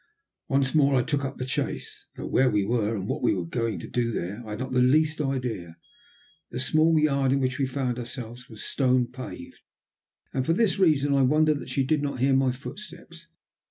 Once 0.47 0.73
more 0.73 0.95
I 0.95 1.03
took 1.03 1.23
up 1.23 1.37
the 1.37 1.45
chase, 1.45 2.07
though 2.15 2.25
where 2.25 2.49
we 2.49 2.65
were, 2.65 2.95
and 2.95 3.07
what 3.07 3.21
we 3.21 3.35
were 3.35 3.45
going 3.45 3.77
to 3.81 3.87
do 3.87 4.11
there, 4.11 4.41
I 4.47 4.53
had 4.53 4.59
not 4.59 4.71
the 4.71 4.81
least 4.81 5.21
idea. 5.21 5.77
The 6.49 6.57
small 6.59 6.97
yard 6.97 7.31
in 7.31 7.39
which 7.39 7.59
we 7.59 7.67
found 7.67 7.99
ourselves 7.99 8.49
was 8.49 8.63
stone 8.63 9.05
paved, 9.05 9.59
and 10.33 10.43
for 10.43 10.53
this 10.53 10.79
reason 10.79 11.13
I 11.13 11.21
wondered 11.21 11.59
that 11.59 11.69
she 11.69 11.83
did 11.85 12.01
not 12.01 12.17
hear 12.17 12.33
my 12.33 12.51
footsteps. 12.51 13.27